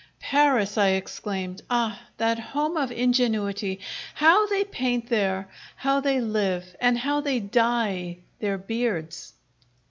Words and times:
"Paris!" 0.19 0.79
I 0.79 0.87
exclaimed. 0.93 1.61
"Ah, 1.69 2.01
that 2.17 2.39
home 2.39 2.75
of 2.75 2.91
ingenuity! 2.91 3.79
How 4.15 4.47
they 4.47 4.63
paint 4.63 5.09
there! 5.09 5.47
How 5.75 5.99
they 5.99 6.19
live, 6.19 6.75
and 6.81 6.97
how 6.97 7.21
they 7.21 7.39
dye 7.39 8.17
their 8.39 8.57
beards!" 8.57 9.33